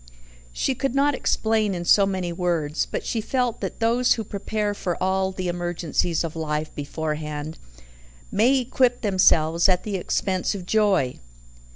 She 0.51 0.73
could 0.73 0.95
not 0.95 1.13
explain 1.13 1.75
in 1.75 1.85
so 1.85 2.07
many 2.07 2.33
words, 2.33 2.87
but 2.89 3.05
she 3.05 3.21
felt 3.21 3.61
that 3.61 3.79
those 3.79 4.15
who 4.15 4.23
prepare 4.23 4.73
for 4.73 4.97
all 4.99 5.31
the 5.31 5.47
emergencies 5.47 6.23
of 6.23 6.35
life 6.35 6.73
beforehand 6.73 7.59
may 8.31 8.57
equip 8.57 9.01
themselves 9.01 9.69
at 9.69 9.83
the 9.83 9.97
expense 9.97 10.55
of 10.55 10.65
joy. 10.65 11.19